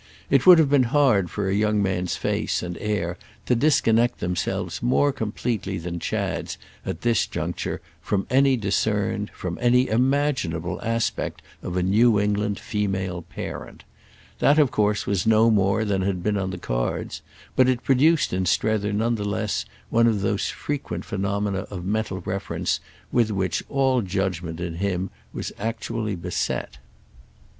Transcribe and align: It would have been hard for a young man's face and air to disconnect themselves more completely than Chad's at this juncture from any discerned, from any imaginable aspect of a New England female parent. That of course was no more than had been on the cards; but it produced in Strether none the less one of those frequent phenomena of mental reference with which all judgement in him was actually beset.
It 0.31 0.47
would 0.47 0.57
have 0.57 0.67
been 0.71 0.81
hard 0.89 1.29
for 1.29 1.47
a 1.47 1.53
young 1.53 1.79
man's 1.79 2.15
face 2.15 2.63
and 2.63 2.75
air 2.79 3.19
to 3.45 3.53
disconnect 3.53 4.19
themselves 4.19 4.81
more 4.81 5.13
completely 5.13 5.77
than 5.77 5.99
Chad's 5.99 6.57
at 6.83 7.01
this 7.01 7.27
juncture 7.27 7.81
from 8.01 8.25
any 8.31 8.57
discerned, 8.57 9.29
from 9.29 9.59
any 9.61 9.87
imaginable 9.89 10.81
aspect 10.81 11.43
of 11.61 11.77
a 11.77 11.83
New 11.83 12.19
England 12.19 12.57
female 12.57 13.21
parent. 13.21 13.83
That 14.39 14.57
of 14.57 14.71
course 14.71 15.05
was 15.05 15.27
no 15.27 15.51
more 15.51 15.85
than 15.85 16.01
had 16.01 16.23
been 16.23 16.35
on 16.35 16.49
the 16.49 16.57
cards; 16.57 17.21
but 17.55 17.69
it 17.69 17.83
produced 17.83 18.33
in 18.33 18.47
Strether 18.47 18.91
none 18.91 19.13
the 19.13 19.23
less 19.23 19.65
one 19.91 20.07
of 20.07 20.21
those 20.21 20.49
frequent 20.49 21.05
phenomena 21.05 21.67
of 21.69 21.85
mental 21.85 22.21
reference 22.21 22.79
with 23.11 23.29
which 23.29 23.61
all 23.69 24.01
judgement 24.01 24.59
in 24.59 24.77
him 24.77 25.11
was 25.31 25.51
actually 25.59 26.15
beset. 26.15 26.79